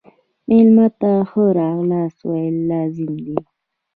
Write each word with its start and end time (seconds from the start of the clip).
مېلمه 0.49 0.87
ته 0.99 1.11
ښه 1.29 1.43
راغلاست 1.59 2.19
ویل 2.29 2.55
لازم 2.71 3.11
دي. 3.25 3.37